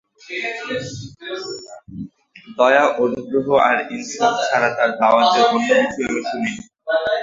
দয়া, 2.57 2.83
অনুগ্রহ 3.03 3.47
আর 3.67 3.77
ইনসাফ 3.95 4.33
ছাড়া 4.47 4.69
তাঁর 4.77 4.91
দাওয়াতের 4.99 5.43
অন্য 5.47 5.69
কিছুই 5.81 6.05
আমি 6.09 6.21
শুনি 6.29 6.49
নি। 6.55 6.61